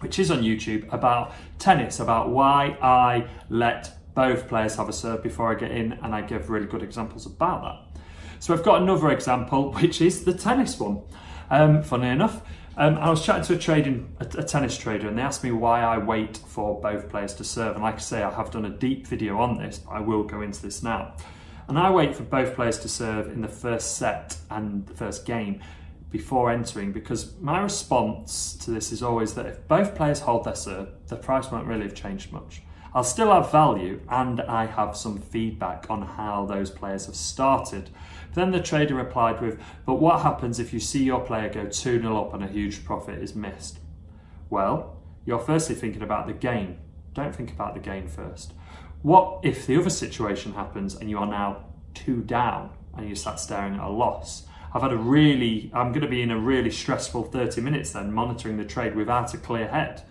which 0.00 0.18
is 0.18 0.30
on 0.30 0.42
YouTube 0.42 0.92
about 0.92 1.32
tennis, 1.58 1.98
about 1.98 2.28
why 2.28 2.76
I 2.82 3.26
let 3.48 3.97
both 4.14 4.48
players 4.48 4.76
have 4.76 4.88
a 4.88 4.92
serve 4.92 5.22
before 5.22 5.50
I 5.50 5.54
get 5.54 5.70
in, 5.70 5.92
and 5.92 6.14
I 6.14 6.22
give 6.22 6.50
really 6.50 6.66
good 6.66 6.82
examples 6.82 7.26
about 7.26 7.62
that. 7.62 8.02
So 8.40 8.54
I've 8.54 8.62
got 8.62 8.82
another 8.82 9.10
example, 9.10 9.72
which 9.80 10.00
is 10.00 10.24
the 10.24 10.34
tennis 10.34 10.78
one. 10.78 11.02
Um, 11.50 11.82
funny 11.82 12.08
enough, 12.08 12.42
um, 12.76 12.96
I 12.98 13.10
was 13.10 13.24
chatting 13.24 13.44
to 13.44 13.54
a 13.54 13.58
trading 13.58 14.14
a, 14.20 14.24
a, 14.38 14.44
tennis 14.44 14.76
trader, 14.76 15.08
and 15.08 15.18
they 15.18 15.22
asked 15.22 15.42
me 15.42 15.50
why 15.50 15.82
I 15.82 15.98
wait 15.98 16.36
for 16.36 16.80
both 16.80 17.08
players 17.08 17.34
to 17.34 17.44
serve. 17.44 17.74
And 17.74 17.82
like 17.82 17.96
I 17.96 17.98
say, 17.98 18.22
I 18.22 18.30
have 18.30 18.50
done 18.50 18.66
a 18.66 18.70
deep 18.70 19.06
video 19.06 19.38
on 19.38 19.58
this, 19.58 19.78
but 19.78 19.90
I 19.90 20.00
will 20.00 20.22
go 20.22 20.42
into 20.42 20.62
this 20.62 20.82
now. 20.82 21.14
And 21.66 21.78
I 21.78 21.90
wait 21.90 22.14
for 22.14 22.22
both 22.22 22.54
players 22.54 22.78
to 22.80 22.88
serve 22.88 23.30
in 23.30 23.42
the 23.42 23.48
first 23.48 23.96
set 23.96 24.38
and 24.50 24.86
the 24.86 24.94
first 24.94 25.26
game 25.26 25.60
before 26.10 26.50
entering 26.50 26.92
because 26.92 27.38
my 27.40 27.60
response 27.60 28.56
to 28.56 28.70
this 28.70 28.92
is 28.92 29.02
always 29.02 29.34
that 29.34 29.46
if 29.46 29.68
both 29.68 29.94
players 29.94 30.20
hold 30.20 30.44
their 30.44 30.54
serve, 30.54 30.88
the 31.08 31.16
price 31.16 31.50
won't 31.50 31.66
really 31.66 31.82
have 31.82 31.94
changed 31.94 32.32
much. 32.32 32.62
I'll 32.98 33.04
still 33.04 33.30
have 33.30 33.52
value 33.52 34.00
and 34.08 34.40
I 34.40 34.66
have 34.66 34.96
some 34.96 35.20
feedback 35.20 35.86
on 35.88 36.02
how 36.02 36.44
those 36.46 36.68
players 36.68 37.06
have 37.06 37.14
started. 37.14 37.90
Then 38.34 38.50
the 38.50 38.58
trader 38.58 38.96
replied 38.96 39.40
with, 39.40 39.60
But 39.86 40.00
what 40.00 40.22
happens 40.22 40.58
if 40.58 40.72
you 40.72 40.80
see 40.80 41.04
your 41.04 41.20
player 41.20 41.48
go 41.48 41.66
2 41.66 41.70
0 41.70 42.20
up 42.20 42.34
and 42.34 42.42
a 42.42 42.48
huge 42.48 42.84
profit 42.84 43.22
is 43.22 43.36
missed? 43.36 43.78
Well, 44.50 44.96
you're 45.24 45.38
firstly 45.38 45.76
thinking 45.76 46.02
about 46.02 46.26
the 46.26 46.32
gain. 46.32 46.78
Don't 47.14 47.32
think 47.32 47.52
about 47.52 47.74
the 47.74 47.80
gain 47.80 48.08
first. 48.08 48.52
What 49.02 49.42
if 49.44 49.64
the 49.64 49.78
other 49.78 49.90
situation 49.90 50.54
happens 50.54 50.96
and 50.96 51.08
you 51.08 51.18
are 51.18 51.26
now 51.26 51.66
two 51.94 52.22
down 52.22 52.70
and 52.96 53.06
you're 53.06 53.14
sat 53.14 53.38
staring 53.38 53.74
at 53.74 53.80
a 53.80 53.88
loss? 53.88 54.48
I've 54.74 54.82
had 54.82 54.92
a 54.92 54.96
really, 54.96 55.70
I'm 55.72 55.92
going 55.92 56.02
to 56.02 56.08
be 56.08 56.22
in 56.22 56.32
a 56.32 56.38
really 56.40 56.72
stressful 56.72 57.22
30 57.22 57.60
minutes 57.60 57.92
then 57.92 58.12
monitoring 58.12 58.56
the 58.56 58.64
trade 58.64 58.96
without 58.96 59.32
a 59.34 59.38
clear 59.38 59.68
head. 59.68 60.02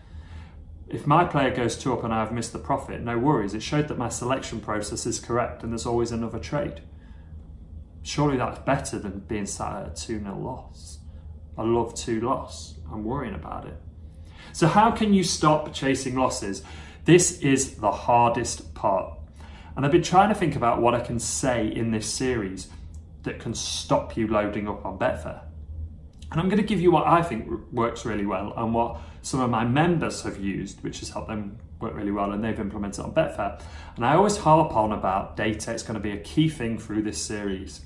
If 0.89 1.06
my 1.06 1.25
player 1.25 1.53
goes 1.53 1.77
two 1.77 1.94
up 1.94 2.03
and 2.03 2.13
I 2.13 2.20
have 2.20 2.32
missed 2.32 2.53
the 2.53 2.60
profit, 2.60 3.01
no 3.01 3.17
worries. 3.17 3.53
It 3.53 3.62
showed 3.62 3.89
that 3.89 3.98
my 3.98 4.10
selection 4.10 4.62
process 4.62 5.06
is 5.06 5.20
correct 5.20 5.63
and 5.63 5.72
there's 5.72 5.86
always 5.86 6.12
another 6.12 6.39
trade. 6.39 6.82
Surely 8.03 8.38
that's 8.38 8.60
better 8.60 8.98
than 8.98 9.20
being 9.20 9.46
sat 9.46 9.82
at 9.84 9.88
a 9.88 10.06
2 10.08 10.20
0 10.22 10.38
loss. 10.38 11.00
I 11.58 11.63
love 11.63 11.94
2 11.94 12.22
loss. 12.22 12.75
I'm 12.91 13.03
worrying 13.03 13.36
about 13.36 13.65
it. 13.65 13.75
So, 14.53 14.67
how 14.67 14.91
can 14.91 15.13
you 15.13 15.24
stop 15.24 15.74
chasing 15.74 16.15
losses? 16.15 16.63
This 17.03 17.39
is 17.41 17.75
the 17.75 17.91
hardest 17.91 18.74
part. 18.74 19.20
And 19.75 19.86
I've 19.86 19.91
been 19.91 20.03
trying 20.03 20.29
to 20.29 20.36
think 20.36 20.56
about 20.56 20.82
what 20.82 20.96
I 20.96 21.01
can 21.01 21.20
say 21.20 21.67
in 21.67 21.91
this 21.91 22.12
series 22.12 22.70
that 23.24 23.39
can 23.39 23.53
stop 23.53 24.15
you 24.15 24.27
loading 24.27 24.67
up 24.67 24.86
on 24.86 24.98
Betfair. 24.98 25.41
And 26.32 26.39
I'm 26.39 26.48
going 26.48 26.62
to 26.62 26.67
give 26.67 26.82
you 26.82 26.91
what 26.91 27.06
I 27.06 27.22
think 27.22 27.50
works 27.72 28.06
really 28.06 28.25
well 28.25 28.53
and 28.58 28.74
what 28.74 29.00
some 29.27 29.41
of 29.41 29.50
my 29.50 29.65
members 29.65 30.22
have 30.22 30.39
used, 30.39 30.81
which 30.86 31.00
has 31.00 31.10
helped 31.10 31.27
them 31.27 31.57
work 31.81 31.93
really 31.93 32.12
well 32.12 32.31
and 32.31 32.41
they've 32.41 32.62
implemented 32.62 33.03
on 33.03 33.13
Betfair. 33.13 33.62
And 33.98 34.05
I 34.05 34.15
always 34.15 34.38
harp 34.38 34.74
on 34.74 34.93
about 34.93 35.36
data, 35.36 35.74
it's 35.74 35.84
going 35.84 35.96
to 35.96 36.00
be 36.00 36.12
a 36.12 36.17
key 36.19 36.48
thing 36.48 36.77
through 36.77 37.01
this 37.01 37.22
series. 37.22 37.81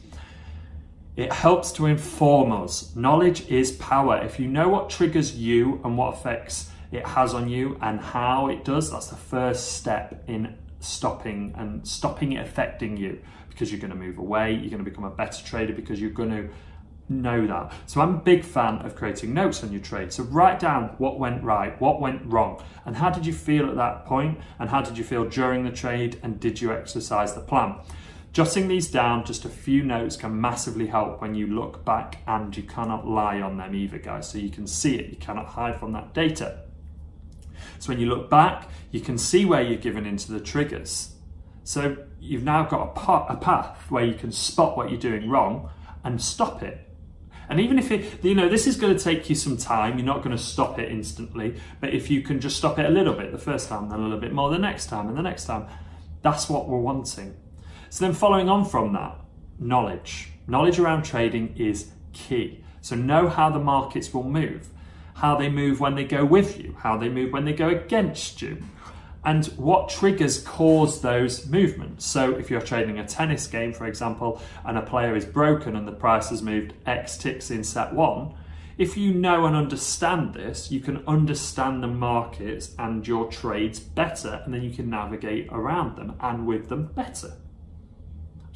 It 1.15 1.33
helps 1.33 1.71
to 1.73 1.87
inform 1.87 2.51
us. 2.51 2.95
Knowledge 2.95 3.49
is 3.49 3.71
power. 3.71 4.23
If 4.23 4.39
you 4.39 4.47
know 4.47 4.69
what 4.69 4.91
triggers 4.91 5.35
you 5.35 5.81
and 5.83 5.97
what 5.97 6.13
effects 6.13 6.69
it 6.91 7.07
has 7.07 7.33
on 7.33 7.49
you 7.49 7.75
and 7.81 7.99
how 7.99 8.47
it 8.47 8.63
does, 8.63 8.91
that's 8.91 9.07
the 9.07 9.15
first 9.15 9.73
step 9.77 10.23
in 10.27 10.55
stopping 10.79 11.55
and 11.57 11.87
stopping 11.87 12.33
it 12.33 12.45
affecting 12.45 12.97
you 12.97 13.19
because 13.49 13.71
you're 13.71 13.81
going 13.81 13.91
to 13.91 13.97
move 13.97 14.19
away, 14.19 14.51
you're 14.51 14.69
going 14.69 14.83
to 14.83 14.89
become 14.89 15.05
a 15.05 15.09
better 15.09 15.43
trader 15.43 15.73
because 15.73 15.99
you're 15.99 16.11
going 16.11 16.29
to 16.29 16.49
know 17.11 17.45
that. 17.47 17.73
So 17.85 18.01
I'm 18.01 18.15
a 18.15 18.19
big 18.19 18.43
fan 18.43 18.79
of 18.79 18.95
creating 18.95 19.33
notes 19.33 19.63
on 19.63 19.71
your 19.71 19.81
trade. 19.81 20.13
So 20.13 20.23
write 20.23 20.59
down 20.59 20.95
what 20.97 21.19
went 21.19 21.43
right, 21.43 21.79
what 21.81 21.99
went 21.99 22.21
wrong, 22.25 22.63
and 22.85 22.95
how 22.95 23.09
did 23.09 23.25
you 23.25 23.33
feel 23.33 23.69
at 23.69 23.75
that 23.75 24.05
point, 24.05 24.39
and 24.59 24.69
how 24.69 24.81
did 24.81 24.97
you 24.97 25.03
feel 25.03 25.27
during 25.27 25.63
the 25.63 25.71
trade, 25.71 26.19
and 26.23 26.39
did 26.39 26.61
you 26.61 26.71
exercise 26.71 27.33
the 27.33 27.41
plan? 27.41 27.75
Jotting 28.33 28.69
these 28.69 28.89
down, 28.89 29.25
just 29.25 29.43
a 29.43 29.49
few 29.49 29.83
notes 29.83 30.15
can 30.15 30.39
massively 30.39 30.87
help 30.87 31.21
when 31.21 31.35
you 31.35 31.47
look 31.47 31.83
back 31.83 32.19
and 32.27 32.55
you 32.55 32.63
cannot 32.63 33.05
lie 33.05 33.41
on 33.41 33.57
them 33.57 33.75
either, 33.75 33.97
guys. 33.97 34.29
So 34.29 34.37
you 34.37 34.49
can 34.49 34.67
see 34.67 34.95
it, 34.95 35.09
you 35.09 35.17
cannot 35.17 35.47
hide 35.47 35.77
from 35.77 35.91
that 35.93 36.13
data. 36.13 36.59
So 37.79 37.89
when 37.89 37.99
you 37.99 38.05
look 38.05 38.29
back, 38.29 38.69
you 38.91 39.01
can 39.01 39.17
see 39.17 39.43
where 39.43 39.61
you're 39.61 39.77
given 39.77 40.05
into 40.05 40.31
the 40.31 40.39
triggers. 40.39 41.15
So 41.65 41.97
you've 42.21 42.43
now 42.43 42.63
got 42.63 42.95
a, 42.95 43.35
path 43.35 43.91
where 43.91 44.05
you 44.05 44.13
can 44.13 44.31
spot 44.31 44.77
what 44.77 44.89
you're 44.89 44.99
doing 44.99 45.29
wrong 45.29 45.69
and 46.03 46.21
stop 46.21 46.63
it 46.63 46.87
and 47.51 47.59
even 47.59 47.77
if 47.77 47.91
it, 47.91 48.23
you 48.23 48.33
know, 48.33 48.47
this 48.47 48.65
is 48.65 48.77
going 48.77 48.95
to 48.95 49.03
take 49.03 49.29
you 49.29 49.35
some 49.35 49.57
time, 49.57 49.97
you're 49.97 50.05
not 50.05 50.23
going 50.23 50.35
to 50.35 50.41
stop 50.41 50.79
it 50.79 50.89
instantly, 50.89 51.55
but 51.81 51.93
if 51.93 52.09
you 52.09 52.21
can 52.21 52.39
just 52.39 52.55
stop 52.55 52.79
it 52.79 52.85
a 52.85 52.89
little 52.89 53.13
bit 53.13 53.33
the 53.33 53.37
first 53.37 53.67
time, 53.67 53.89
then 53.89 53.99
a 53.99 54.03
little 54.03 54.21
bit 54.21 54.31
more 54.31 54.49
the 54.49 54.57
next 54.57 54.85
time, 54.85 55.09
and 55.09 55.17
the 55.17 55.21
next 55.21 55.47
time, 55.47 55.67
that's 56.21 56.49
what 56.49 56.69
we're 56.69 56.79
wanting. 56.79 57.35
So 57.89 58.05
then 58.05 58.13
following 58.13 58.47
on 58.47 58.63
from 58.63 58.93
that, 58.93 59.19
knowledge. 59.59 60.29
Knowledge 60.47 60.79
around 60.79 61.03
trading 61.03 61.53
is 61.57 61.91
key. 62.13 62.63
So 62.79 62.95
know 62.95 63.27
how 63.27 63.49
the 63.49 63.59
markets 63.59 64.13
will 64.13 64.23
move, 64.23 64.69
how 65.15 65.35
they 65.35 65.49
move 65.49 65.81
when 65.81 65.95
they 65.95 66.05
go 66.05 66.23
with 66.23 66.57
you, 66.57 66.77
how 66.79 66.95
they 66.97 67.09
move 67.09 67.33
when 67.33 67.43
they 67.43 67.51
go 67.51 67.67
against 67.67 68.41
you 68.41 68.63
and 69.23 69.45
what 69.57 69.89
triggers 69.89 70.41
cause 70.41 71.01
those 71.01 71.45
movements. 71.47 72.05
So, 72.05 72.35
if 72.35 72.49
you're 72.49 72.61
trading 72.61 72.99
a 72.99 73.07
tennis 73.07 73.45
game, 73.47 73.73
for 73.73 73.85
example, 73.85 74.41
and 74.65 74.77
a 74.77 74.81
player 74.81 75.15
is 75.15 75.25
broken 75.25 75.75
and 75.75 75.87
the 75.87 75.91
price 75.91 76.29
has 76.29 76.41
moved 76.41 76.73
X 76.85 77.17
ticks 77.17 77.51
in 77.51 77.63
set 77.63 77.93
one, 77.93 78.33
if 78.77 78.97
you 78.97 79.13
know 79.13 79.45
and 79.45 79.55
understand 79.55 80.33
this, 80.33 80.71
you 80.71 80.79
can 80.79 81.03
understand 81.05 81.83
the 81.83 81.87
markets 81.87 82.73
and 82.79 83.07
your 83.07 83.27
trades 83.29 83.79
better, 83.79 84.41
and 84.43 84.53
then 84.53 84.63
you 84.63 84.71
can 84.71 84.89
navigate 84.89 85.49
around 85.51 85.97
them 85.97 86.15
and 86.19 86.47
with 86.47 86.69
them 86.69 86.87
better. 86.95 87.33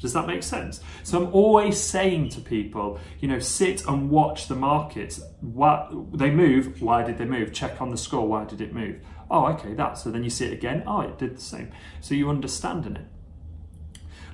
Does 0.00 0.12
that 0.12 0.26
make 0.26 0.42
sense? 0.42 0.80
So 1.04 1.22
I'm 1.22 1.32
always 1.32 1.78
saying 1.78 2.30
to 2.30 2.40
people, 2.40 2.98
you 3.20 3.28
know, 3.28 3.38
sit 3.38 3.86
and 3.86 4.10
watch 4.10 4.48
the 4.48 4.54
markets. 4.54 5.20
What 5.40 6.18
they 6.18 6.30
move, 6.30 6.82
why 6.82 7.02
did 7.02 7.18
they 7.18 7.24
move? 7.24 7.52
Check 7.52 7.80
on 7.80 7.90
the 7.90 7.96
score, 7.96 8.26
why 8.26 8.44
did 8.44 8.60
it 8.60 8.74
move? 8.74 9.00
Oh, 9.30 9.46
okay, 9.46 9.74
that. 9.74 9.98
So 9.98 10.10
then 10.10 10.24
you 10.24 10.30
see 10.30 10.46
it 10.46 10.52
again. 10.52 10.82
Oh, 10.86 11.00
it 11.00 11.18
did 11.18 11.36
the 11.36 11.40
same. 11.40 11.72
So 12.00 12.14
you 12.14 12.30
understand 12.30 12.86
in 12.86 12.96
it. 12.96 13.06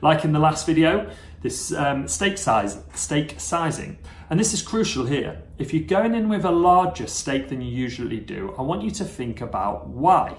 Like 0.00 0.24
in 0.24 0.32
the 0.32 0.38
last 0.38 0.66
video, 0.66 1.10
this 1.42 1.72
um, 1.72 2.08
stake 2.08 2.36
size, 2.38 2.78
stake 2.94 3.36
sizing. 3.38 3.98
And 4.30 4.38
this 4.38 4.52
is 4.52 4.62
crucial 4.62 5.06
here. 5.06 5.42
If 5.58 5.72
you're 5.72 5.86
going 5.86 6.14
in 6.14 6.28
with 6.28 6.44
a 6.44 6.50
larger 6.50 7.06
stake 7.06 7.48
than 7.48 7.60
you 7.60 7.70
usually 7.70 8.18
do, 8.18 8.54
I 8.58 8.62
want 8.62 8.82
you 8.82 8.90
to 8.92 9.04
think 9.04 9.40
about 9.40 9.88
why. 9.88 10.36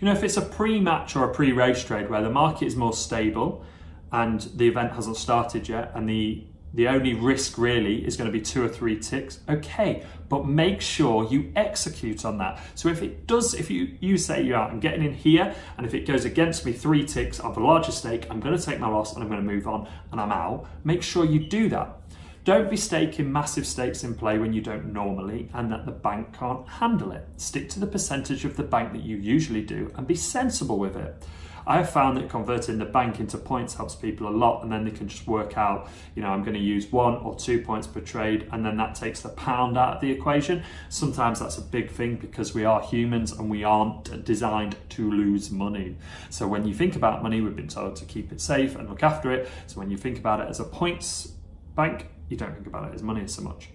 You 0.00 0.06
know, 0.06 0.12
if 0.12 0.22
it's 0.22 0.36
a 0.36 0.42
pre-match 0.42 1.16
or 1.16 1.30
a 1.30 1.34
pre-race 1.34 1.82
trade 1.82 2.10
where 2.10 2.22
the 2.22 2.30
market 2.30 2.66
is 2.66 2.76
more 2.76 2.92
stable 2.92 3.64
and 4.12 4.40
the 4.54 4.68
event 4.68 4.92
hasn't 4.92 5.16
started 5.16 5.68
yet 5.68 5.92
and 5.94 6.08
the 6.08 6.46
the 6.76 6.88
only 6.88 7.14
risk 7.14 7.56
really 7.56 8.06
is 8.06 8.18
going 8.18 8.30
to 8.30 8.32
be 8.32 8.40
two 8.40 8.62
or 8.62 8.68
three 8.68 8.98
ticks. 8.98 9.40
Okay, 9.48 10.04
but 10.28 10.46
make 10.46 10.82
sure 10.82 11.26
you 11.26 11.50
execute 11.56 12.24
on 12.26 12.36
that. 12.38 12.60
So 12.74 12.90
if 12.90 13.02
it 13.02 13.26
does, 13.26 13.54
if 13.54 13.70
you, 13.70 13.96
you 13.98 14.18
say 14.18 14.42
you're 14.42 14.58
out 14.58 14.72
and 14.72 14.80
getting 14.80 15.02
in 15.02 15.14
here, 15.14 15.54
and 15.78 15.86
if 15.86 15.94
it 15.94 16.06
goes 16.06 16.26
against 16.26 16.66
me 16.66 16.72
three 16.72 17.04
ticks 17.04 17.40
of 17.40 17.56
a 17.56 17.60
larger 17.60 17.92
stake, 17.92 18.26
I'm 18.30 18.40
going 18.40 18.56
to 18.56 18.62
take 18.62 18.78
my 18.78 18.88
loss 18.88 19.14
and 19.14 19.22
I'm 19.22 19.30
going 19.30 19.40
to 19.40 19.52
move 19.52 19.66
on 19.66 19.88
and 20.12 20.20
I'm 20.20 20.30
out. 20.30 20.66
Make 20.84 21.02
sure 21.02 21.24
you 21.24 21.48
do 21.48 21.70
that. 21.70 21.96
Don't 22.44 22.68
be 22.68 22.76
staking 22.76 23.32
massive 23.32 23.66
stakes 23.66 24.04
in 24.04 24.14
play 24.14 24.38
when 24.38 24.52
you 24.52 24.60
don't 24.60 24.92
normally 24.92 25.50
and 25.54 25.72
that 25.72 25.86
the 25.86 25.92
bank 25.92 26.36
can't 26.38 26.68
handle 26.68 27.10
it. 27.10 27.26
Stick 27.38 27.70
to 27.70 27.80
the 27.80 27.86
percentage 27.86 28.44
of 28.44 28.56
the 28.56 28.62
bank 28.62 28.92
that 28.92 29.02
you 29.02 29.16
usually 29.16 29.62
do 29.62 29.90
and 29.96 30.06
be 30.06 30.14
sensible 30.14 30.78
with 30.78 30.94
it. 30.94 31.24
I 31.66 31.78
have 31.78 31.90
found 31.90 32.16
that 32.16 32.28
converting 32.28 32.78
the 32.78 32.84
bank 32.84 33.18
into 33.18 33.38
points 33.38 33.74
helps 33.74 33.96
people 33.96 34.28
a 34.28 34.30
lot, 34.30 34.62
and 34.62 34.70
then 34.70 34.84
they 34.84 34.92
can 34.92 35.08
just 35.08 35.26
work 35.26 35.58
out, 35.58 35.88
you 36.14 36.22
know, 36.22 36.28
I'm 36.28 36.42
going 36.42 36.54
to 36.54 36.60
use 36.60 36.92
one 36.92 37.16
or 37.16 37.34
two 37.34 37.60
points 37.60 37.88
per 37.88 38.00
trade, 38.00 38.48
and 38.52 38.64
then 38.64 38.76
that 38.76 38.94
takes 38.94 39.20
the 39.22 39.30
pound 39.30 39.76
out 39.76 39.96
of 39.96 40.00
the 40.00 40.10
equation. 40.10 40.62
Sometimes 40.90 41.40
that's 41.40 41.58
a 41.58 41.62
big 41.62 41.90
thing 41.90 42.16
because 42.16 42.54
we 42.54 42.64
are 42.64 42.80
humans 42.80 43.32
and 43.32 43.50
we 43.50 43.64
aren't 43.64 44.24
designed 44.24 44.76
to 44.90 45.10
lose 45.10 45.50
money. 45.50 45.96
So 46.30 46.46
when 46.46 46.68
you 46.68 46.74
think 46.74 46.94
about 46.94 47.22
money, 47.22 47.40
we've 47.40 47.56
been 47.56 47.66
told 47.66 47.96
to 47.96 48.04
keep 48.04 48.30
it 48.30 48.40
safe 48.40 48.76
and 48.76 48.88
look 48.88 49.02
after 49.02 49.32
it. 49.32 49.48
So 49.66 49.80
when 49.80 49.90
you 49.90 49.96
think 49.96 50.18
about 50.18 50.40
it 50.40 50.48
as 50.48 50.60
a 50.60 50.64
points 50.64 51.32
bank, 51.74 52.08
you 52.28 52.36
don't 52.36 52.54
think 52.54 52.68
about 52.68 52.88
it 52.90 52.94
as 52.94 53.02
money 53.02 53.26
so 53.26 53.42
much. 53.42 53.70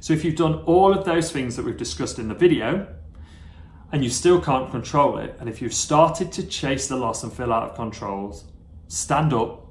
So 0.00 0.12
if 0.12 0.22
you've 0.22 0.36
done 0.36 0.56
all 0.66 0.92
of 0.92 1.06
those 1.06 1.32
things 1.32 1.56
that 1.56 1.64
we've 1.64 1.78
discussed 1.78 2.18
in 2.18 2.28
the 2.28 2.34
video, 2.34 2.86
and 3.94 4.02
you 4.02 4.10
still 4.10 4.40
can't 4.40 4.72
control 4.72 5.18
it, 5.18 5.36
and 5.38 5.48
if 5.48 5.62
you've 5.62 5.72
started 5.72 6.32
to 6.32 6.44
chase 6.44 6.88
the 6.88 6.96
loss 6.96 7.22
and 7.22 7.32
feel 7.32 7.52
out 7.52 7.62
of 7.62 7.76
controls, 7.76 8.44
stand 8.88 9.32
up, 9.32 9.68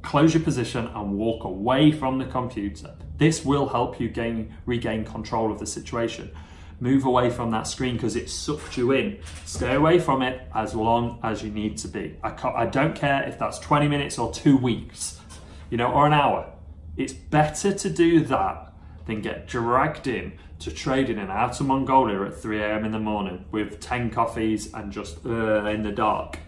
close 0.00 0.32
your 0.32 0.42
position, 0.42 0.86
and 0.94 1.18
walk 1.18 1.44
away 1.44 1.92
from 1.92 2.16
the 2.16 2.24
computer. 2.24 2.96
This 3.18 3.44
will 3.44 3.68
help 3.68 4.00
you 4.00 4.08
gain 4.08 4.54
regain 4.64 5.04
control 5.04 5.52
of 5.52 5.58
the 5.58 5.66
situation. 5.66 6.34
Move 6.80 7.04
away 7.04 7.28
from 7.28 7.50
that 7.50 7.66
screen 7.66 7.96
because 7.96 8.16
it 8.16 8.30
sucked 8.30 8.78
you 8.78 8.92
in. 8.92 9.18
Stay 9.44 9.74
away 9.74 9.98
from 9.98 10.22
it 10.22 10.48
as 10.54 10.74
long 10.74 11.20
as 11.22 11.42
you 11.42 11.50
need 11.50 11.76
to 11.76 11.88
be. 11.88 12.16
I, 12.24 12.30
I 12.56 12.64
don't 12.64 12.94
care 12.94 13.24
if 13.24 13.38
that's 13.38 13.58
20 13.58 13.88
minutes 13.88 14.18
or 14.18 14.32
two 14.32 14.56
weeks, 14.56 15.20
you 15.68 15.76
know, 15.76 15.92
or 15.92 16.06
an 16.06 16.14
hour. 16.14 16.50
It's 16.96 17.12
better 17.12 17.74
to 17.74 17.90
do 17.90 18.20
that 18.20 18.72
than 19.06 19.20
get 19.20 19.46
dragged 19.46 20.06
in 20.06 20.32
to 20.60 20.70
trading 20.70 21.18
in 21.18 21.30
outer 21.30 21.64
Mongolia 21.64 22.22
at 22.22 22.40
3 22.40 22.62
a.m. 22.62 22.84
in 22.84 22.92
the 22.92 22.98
morning 22.98 23.44
with 23.50 23.80
10 23.80 24.10
coffees 24.10 24.72
and 24.72 24.92
just 24.92 25.24
uh, 25.26 25.64
in 25.66 25.82
the 25.82 25.92
dark. 25.92 26.38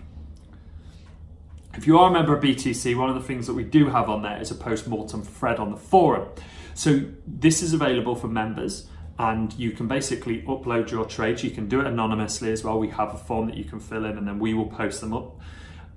If 1.74 1.86
you 1.86 1.98
are 1.98 2.08
a 2.08 2.12
member 2.12 2.34
of 2.34 2.42
BTC, 2.42 2.96
one 2.96 3.10
of 3.10 3.14
the 3.14 3.22
things 3.22 3.46
that 3.46 3.52
we 3.52 3.62
do 3.62 3.90
have 3.90 4.08
on 4.08 4.22
there 4.22 4.40
is 4.40 4.50
a 4.50 4.54
post-mortem 4.54 5.22
thread 5.22 5.58
on 5.58 5.70
the 5.70 5.76
forum. 5.76 6.28
So 6.72 7.02
this 7.26 7.62
is 7.62 7.74
available 7.74 8.14
for 8.14 8.28
members 8.28 8.88
and 9.18 9.52
you 9.54 9.72
can 9.72 9.86
basically 9.86 10.42
upload 10.42 10.90
your 10.90 11.04
trades. 11.04 11.44
You 11.44 11.50
can 11.50 11.68
do 11.68 11.80
it 11.80 11.86
anonymously 11.86 12.50
as 12.52 12.64
well. 12.64 12.78
We 12.78 12.88
have 12.88 13.14
a 13.14 13.18
form 13.18 13.46
that 13.46 13.56
you 13.56 13.64
can 13.64 13.80
fill 13.80 14.06
in 14.06 14.16
and 14.16 14.26
then 14.26 14.38
we 14.38 14.54
will 14.54 14.68
post 14.68 15.02
them 15.02 15.12
up. 15.12 15.38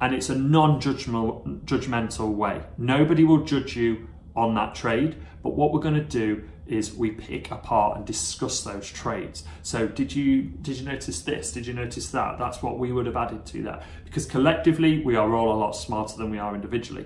And 0.02 0.14
it's 0.14 0.30
a 0.30 0.36
non-judgmental 0.36 2.34
way. 2.34 2.62
Nobody 2.78 3.24
will 3.24 3.44
judge 3.44 3.76
you 3.76 4.08
on 4.36 4.56
that 4.56 4.76
trade, 4.76 5.18
but 5.42 5.56
what 5.56 5.74
we're 5.74 5.80
going 5.80 5.96
to 5.96 6.02
do 6.02 6.44
is 6.68 6.94
we 6.94 7.12
pick 7.12 7.50
apart 7.50 7.98
and 7.98 8.06
discuss 8.06 8.64
those 8.64 8.90
traits. 8.90 9.44
So 9.64 9.88
did 9.88 10.16
you 10.16 10.44
did 10.44 10.78
you 10.78 10.86
notice 10.86 11.22
this? 11.22 11.52
Did 11.52 11.66
you 11.66 11.74
notice 11.74 12.10
that? 12.12 12.38
That's 12.38 12.62
what 12.62 12.78
we 12.78 12.92
would 12.92 13.06
have 13.06 13.18
added 13.18 13.46
to 13.48 13.64
that 13.64 13.84
because 14.06 14.26
collectively 14.26 15.04
we 15.04 15.16
are 15.16 15.34
all 15.34 15.52
a 15.52 15.58
lot 15.58 15.72
smarter 15.72 16.18
than 16.18 16.30
we 16.30 16.38
are 16.38 16.54
individually. 16.54 17.06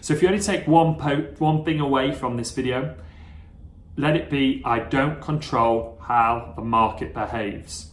So 0.00 0.14
if 0.14 0.22
you 0.22 0.28
only 0.28 0.40
take 0.40 0.66
one 0.66 0.96
po- 0.96 1.34
one 1.38 1.64
thing 1.64 1.80
away 1.80 2.12
from 2.12 2.36
this 2.36 2.50
video, 2.50 2.96
let 3.96 4.16
it 4.16 4.28
be 4.28 4.62
I 4.64 4.80
don't 4.80 5.20
control 5.20 5.98
how 6.02 6.52
the 6.56 6.62
market 6.62 7.14
behaves. 7.14 7.92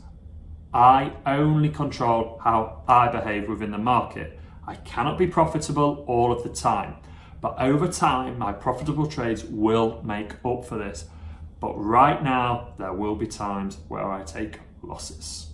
I 0.74 1.14
only 1.26 1.70
control 1.70 2.40
how 2.44 2.82
I 2.88 3.08
behave 3.08 3.48
within 3.48 3.72
the 3.72 3.78
market. 3.78 4.40
I 4.68 4.76
cannot 4.76 5.18
be 5.20 5.28
profitable 5.28 6.04
all 6.08 6.32
of 6.32 6.42
the 6.42 6.50
time. 6.50 6.96
But 7.44 7.60
over 7.60 7.90
time, 7.90 8.40
my 8.40 8.54
profitable 8.54 9.06
trades 9.06 9.44
will 9.44 10.02
make 10.02 10.34
up 10.46 10.64
for 10.64 10.78
this. 10.78 11.08
But 11.60 11.74
right 11.74 12.24
now, 12.24 12.74
there 12.78 12.94
will 12.94 13.16
be 13.16 13.28
times 13.28 13.80
where 13.90 14.10
I 14.10 14.24
take 14.24 14.60
losses. 14.82 15.48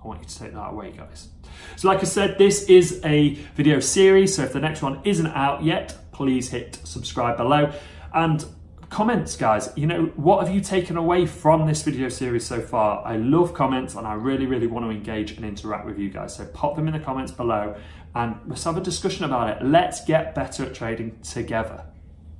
I 0.00 0.06
want 0.06 0.20
you 0.20 0.28
to 0.28 0.38
take 0.38 0.52
that 0.54 0.68
away, 0.70 0.92
guys. 0.92 1.30
So 1.74 1.88
like 1.88 1.98
I 1.98 2.04
said, 2.04 2.38
this 2.38 2.68
is 2.68 3.00
a 3.04 3.34
video 3.56 3.80
series. 3.80 4.36
So 4.36 4.44
if 4.44 4.52
the 4.52 4.60
next 4.60 4.80
one 4.80 5.00
isn't 5.02 5.26
out 5.26 5.64
yet, 5.64 5.96
please 6.12 6.50
hit 6.50 6.78
subscribe 6.84 7.36
below. 7.36 7.72
And 8.14 8.44
comments, 8.88 9.36
guys. 9.36 9.70
You 9.76 9.86
know, 9.86 10.12
what 10.14 10.46
have 10.46 10.54
you 10.54 10.60
taken 10.60 10.96
away 10.96 11.26
from 11.26 11.66
this 11.66 11.82
video 11.82 12.08
series 12.08 12.46
so 12.46 12.60
far? 12.60 13.04
I 13.04 13.16
love 13.16 13.54
comments 13.54 13.96
and 13.96 14.06
I 14.06 14.14
really, 14.14 14.46
really 14.46 14.66
want 14.66 14.86
to 14.86 14.90
engage 14.90 15.32
and 15.32 15.44
interact 15.44 15.84
with 15.84 15.98
you 15.98 16.10
guys. 16.10 16.36
So 16.36 16.46
pop 16.46 16.76
them 16.76 16.86
in 16.86 16.94
the 16.94 17.00
comments 17.00 17.32
below 17.32 17.76
and 18.18 18.34
let's 18.48 18.64
have 18.64 18.76
a 18.76 18.80
discussion 18.80 19.24
about 19.24 19.48
it. 19.48 19.64
Let's 19.64 20.04
get 20.04 20.34
better 20.34 20.64
at 20.64 20.74
trading 20.74 21.20
together. 21.22 21.84